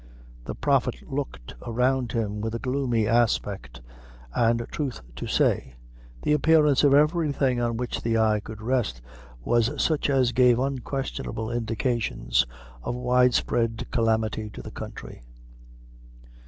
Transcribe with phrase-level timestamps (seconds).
[0.45, 3.81] The prophet looked around him with a gloomy aspect,
[4.33, 5.75] and, truth to say,
[6.23, 8.99] the appearance of everything on which the eye could rest,
[9.43, 12.47] was such as gave unquestionable indications
[12.81, 15.21] of wide spread calamity to the country.